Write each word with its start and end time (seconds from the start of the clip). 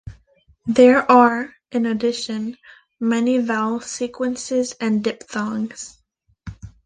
There 0.65 1.11
are, 1.11 1.53
in 1.71 1.85
addition, 1.85 2.57
many 2.99 3.37
vowel 3.37 3.81
sequences 3.81 4.73
and 4.81 5.03
diphthongs. 5.03 6.01